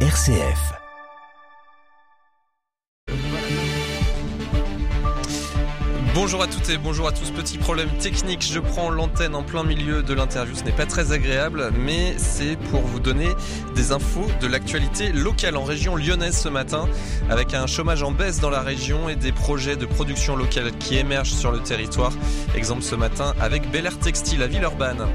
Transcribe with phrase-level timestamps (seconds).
[0.00, 0.85] RCF.
[6.16, 7.30] Bonjour à toutes et bonjour à tous.
[7.30, 10.54] Petit problème technique, je prends l'antenne en plein milieu de l'interview.
[10.54, 13.28] Ce n'est pas très agréable, mais c'est pour vous donner
[13.74, 16.88] des infos de l'actualité locale en région lyonnaise ce matin,
[17.28, 20.96] avec un chômage en baisse dans la région et des projets de production locale qui
[20.96, 22.12] émergent sur le territoire.
[22.54, 25.06] Exemple ce matin avec Bel Air Textile à Villeurbanne.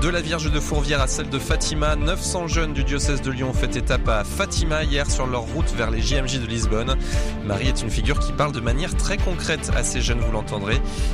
[0.00, 3.50] De la Vierge de Fourvière à celle de Fatima, 900 jeunes du diocèse de Lyon
[3.50, 6.96] ont fait étape à Fatima hier sur leur route vers les JMJ de Lisbonne.
[7.44, 10.22] Marie est une figure qui parle de manière très concrète à ces jeunes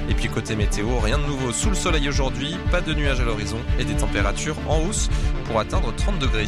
[0.09, 3.25] et puis côté météo, rien de nouveau sous le soleil aujourd'hui, pas de nuages à
[3.25, 5.09] l'horizon et des températures en hausse
[5.47, 6.47] pour atteindre 30 degrés.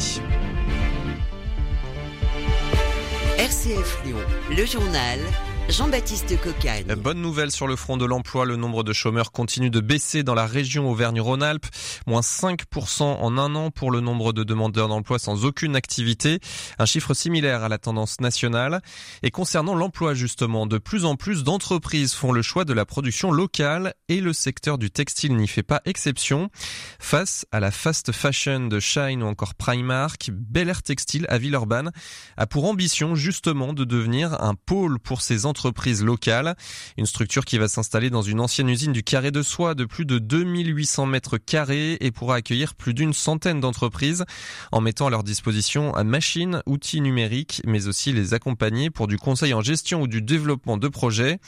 [3.37, 4.17] RCF Lyon,
[4.49, 5.19] le journal
[5.67, 6.93] Jean-Baptiste Cocagne.
[6.95, 10.35] Bonne nouvelle sur le front de l'emploi, le nombre de chômeurs continue de baisser dans
[10.35, 11.65] la région Auvergne-Rhône-Alpes,
[12.05, 16.39] moins 5% en un an pour le nombre de demandeurs d'emploi sans aucune activité,
[16.77, 18.79] un chiffre similaire à la tendance nationale.
[19.23, 23.31] Et concernant l'emploi justement, de plus en plus d'entreprises font le choix de la production
[23.31, 26.51] locale et le secteur du textile n'y fait pas exception.
[26.99, 31.91] Face à la fast fashion de Shine ou encore Primark, Bel Air Textile à Villeurbanne
[32.37, 36.57] a pour ambition justement de devenir un pôle pour ces entreprises entreprise locale.
[36.97, 40.05] Une structure qui va s'installer dans une ancienne usine du carré de soie de plus
[40.05, 44.25] de 2800 mètres carrés et pourra accueillir plus d'une centaine d'entreprises
[44.73, 49.53] en mettant à leur disposition machines, outils numériques, mais aussi les accompagner pour du conseil
[49.53, 51.39] en gestion ou du développement de projets.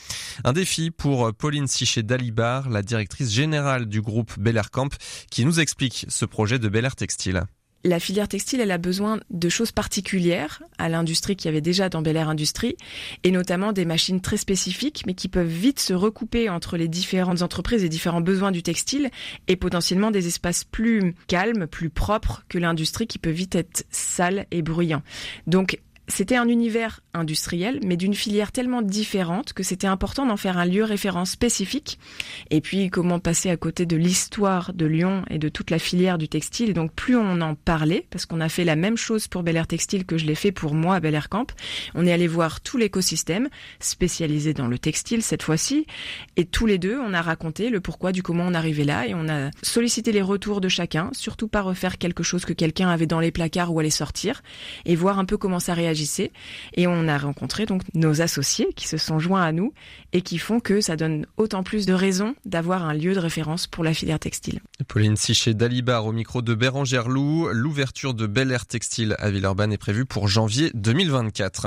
[0.42, 4.96] Un défi pour Pauline Sichet d'Alibar, la directrice générale du groupe Bel Air Camp,
[5.30, 7.44] qui nous explique ce projet de Bel Air Textile
[7.88, 12.02] la filière textile, elle a besoin de choses particulières à l'industrie qui avait déjà dans
[12.02, 12.76] Bel Air Industrie,
[13.24, 17.42] et notamment des machines très spécifiques, mais qui peuvent vite se recouper entre les différentes
[17.42, 19.10] entreprises et différents besoins du textile,
[19.48, 24.46] et potentiellement des espaces plus calmes, plus propres que l'industrie qui peut vite être sale
[24.50, 25.02] et bruyant.
[25.46, 30.58] Donc c'était un univers industriel, mais d'une filière tellement différente que c'était important d'en faire
[30.58, 31.98] un lieu référence spécifique.
[32.50, 36.18] Et puis, comment passer à côté de l'histoire de Lyon et de toute la filière
[36.18, 36.72] du textile.
[36.72, 39.66] Donc, plus on en parlait, parce qu'on a fait la même chose pour Bel Air
[39.66, 41.52] Textile que je l'ai fait pour moi à Bel Air Camp,
[41.94, 43.48] on est allé voir tout l'écosystème,
[43.80, 45.86] spécialisé dans le textile cette fois-ci.
[46.36, 49.14] Et tous les deux, on a raconté le pourquoi du comment on arrivait là et
[49.14, 53.06] on a sollicité les retours de chacun, surtout pas refaire quelque chose que quelqu'un avait
[53.06, 54.42] dans les placards ou allait sortir,
[54.86, 55.97] et voir un peu comment ça réagit
[56.74, 59.72] et on a rencontré donc nos associés qui se sont joints à nous
[60.12, 63.66] et qui font que ça donne autant plus de raisons d'avoir un lieu de référence
[63.66, 64.60] pour la filière textile.
[64.86, 67.48] Pauline Sichet d'Alibar au micro de Bérangère Lou.
[67.52, 71.66] L'ouverture de Bel Air Textile à Villeurbanne est prévue pour janvier 2024.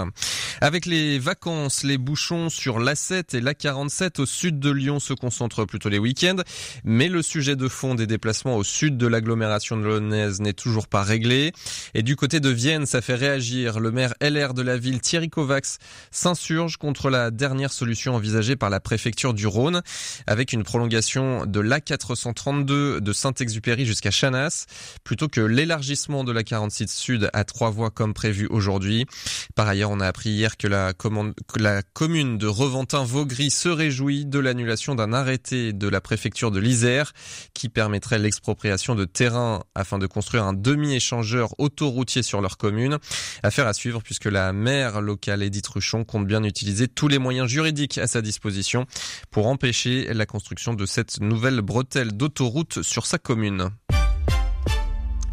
[0.61, 5.65] Avec les vacances, les bouchons sur l'A7 et l'A47 au sud de Lyon se concentrent
[5.65, 6.41] plutôt les week-ends,
[6.83, 11.03] mais le sujet de fond des déplacements au sud de l'agglomération lyonnaise n'est toujours pas
[11.03, 11.51] réglé.
[11.93, 13.79] Et du côté de Vienne, ça fait réagir.
[13.79, 15.77] Le maire LR de la ville, Thierry Kovacs,
[16.11, 19.81] s'insurge contre la dernière solution envisagée par la préfecture du Rhône,
[20.27, 24.65] avec une prolongation de l'A432 de Saint-Exupéry jusqu'à Chanas,
[25.03, 29.05] plutôt que l'élargissement de la 46 Sud à trois voies comme prévu aujourd'hui.
[29.55, 30.93] Par ailleurs, on a appris hier que la,
[31.93, 37.13] commune de Reventin-Vaugry se réjouit de l'annulation d'un arrêté de la préfecture de l'Isère
[37.53, 42.97] qui permettrait l'expropriation de terrain afin de construire un demi-échangeur autoroutier sur leur commune.
[43.43, 47.47] Affaire à suivre puisque la maire locale Edith Ruchon compte bien utiliser tous les moyens
[47.47, 48.85] juridiques à sa disposition
[49.29, 53.69] pour empêcher la construction de cette nouvelle bretelle d'autoroute sur sa commune.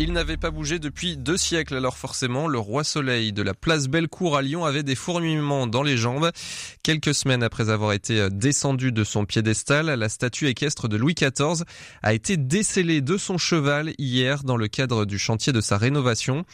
[0.00, 3.88] Il n'avait pas bougé depuis deux siècles, alors forcément, le roi soleil de la place
[3.88, 6.30] Bellecour à Lyon avait des fourmillements dans les jambes.
[6.84, 11.64] Quelques semaines après avoir été descendu de son piédestal, la statue équestre de Louis XIV
[12.04, 16.44] a été décellée de son cheval hier dans le cadre du chantier de sa rénovation.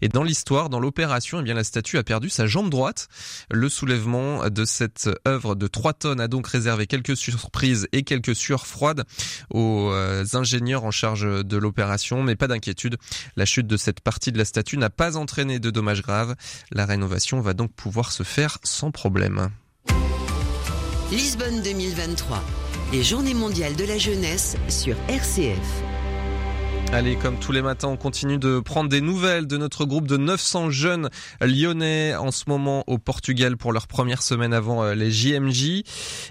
[0.00, 3.08] Et dans l'histoire, dans l'opération, eh bien, la statue a perdu sa jambe droite.
[3.50, 8.34] Le soulèvement de cette œuvre de 3 tonnes a donc réservé quelques surprises et quelques
[8.34, 9.04] sueurs froides
[9.50, 12.93] aux euh, ingénieurs en charge de l'opération, mais pas d'inquiétude.
[13.36, 16.34] La chute de cette partie de la statue n'a pas entraîné de dommages graves.
[16.70, 19.50] La rénovation va donc pouvoir se faire sans problème.
[21.10, 22.42] Lisbonne 2023,
[22.92, 25.93] les Journées mondiales de la jeunesse sur RCF.
[26.94, 30.16] Allez, comme tous les matins, on continue de prendre des nouvelles de notre groupe de
[30.16, 31.10] 900 jeunes
[31.40, 35.82] lyonnais en ce moment au Portugal pour leur première semaine avant euh, les JMJ.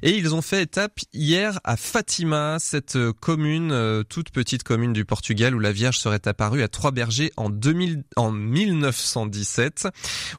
[0.03, 4.93] Et ils ont fait étape hier à Fatima, cette euh, commune, euh, toute petite commune
[4.93, 9.89] du Portugal où la Vierge serait apparue à Trois-Bergers en, 2000, en 1917.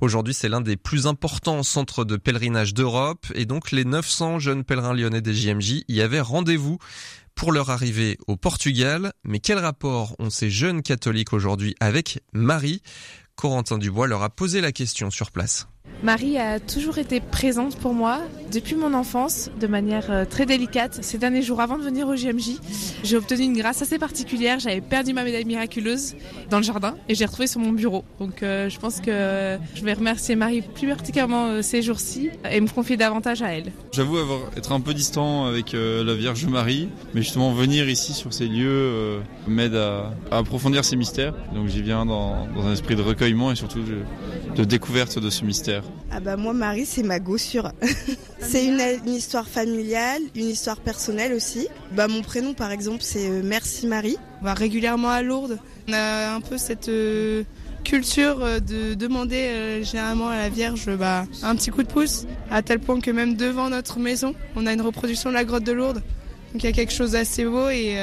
[0.00, 4.64] Aujourd'hui, c'est l'un des plus importants centres de pèlerinage d'Europe et donc les 900 jeunes
[4.64, 6.78] pèlerins lyonnais des JMJ y avaient rendez-vous
[7.34, 9.12] pour leur arrivée au Portugal.
[9.25, 12.82] Mais quel rapport ont ces jeunes catholiques aujourd'hui avec Marie?
[13.36, 15.66] Corentin Dubois leur a posé la question sur place.
[16.04, 18.20] Marie a toujours été présente pour moi
[18.52, 21.02] depuis mon enfance de manière euh, très délicate.
[21.02, 22.58] Ces derniers jours avant de venir au JMJ,
[23.02, 24.58] j'ai obtenu une grâce assez particulière.
[24.58, 26.14] J'avais perdu ma médaille miraculeuse
[26.50, 28.04] dans le jardin et j'ai retrouvé sur mon bureau.
[28.20, 32.60] Donc euh, je pense que je vais remercier Marie plus particulièrement euh, ces jours-ci et
[32.60, 33.72] me confier davantage à elle.
[33.92, 38.34] J'avoue avoir être un peu distant avec la Vierge Marie, mais justement venir ici sur
[38.34, 41.34] ces lieux m'aide à, approfondir ces mystères.
[41.54, 43.81] Donc j'y viens dans, un esprit de recueillement et surtout
[44.54, 45.73] de découverte de ce mystère.
[46.10, 47.72] Ah bah moi Marie c'est ma gossure.
[48.40, 51.68] c'est une, histoire familiale, une histoire personnelle aussi.
[51.92, 54.16] Bah mon prénom par exemple c'est euh, Merci Marie.
[54.40, 55.58] On va régulièrement à Lourdes.
[55.88, 57.44] On a un peu cette euh,
[57.84, 62.62] culture euh, de demander généralement à la Vierge bah, un petit coup de pouce, à
[62.62, 65.72] tel point que même devant notre maison, on a une reproduction de la grotte de
[65.72, 66.02] Lourdes.
[66.52, 67.96] Donc il y a quelque chose d'assez beau et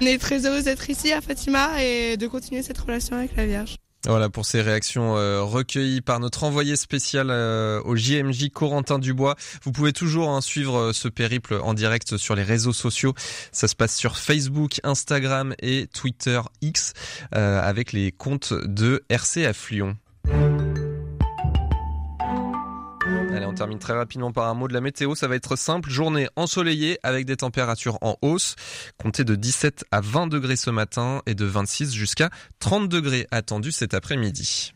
[0.00, 3.46] on est très heureux d'être ici à Fatima et de continuer cette relation avec la
[3.46, 3.76] Vierge.
[4.06, 9.34] Voilà pour ces réactions euh, recueillies par notre envoyé spécial euh, au JMJ Corentin Dubois.
[9.62, 13.14] Vous pouvez toujours hein, suivre euh, ce périple en direct sur les réseaux sociaux.
[13.50, 16.92] Ça se passe sur Facebook, Instagram et Twitter X
[17.32, 19.96] avec les comptes de RCF Lyon.
[23.34, 25.16] Allez, on termine très rapidement par un mot de la météo.
[25.16, 25.90] Ça va être simple.
[25.90, 28.54] Journée ensoleillée avec des températures en hausse.
[28.96, 33.72] Comptez de 17 à 20 degrés ce matin et de 26 jusqu'à 30 degrés attendus
[33.72, 34.72] cet après-midi.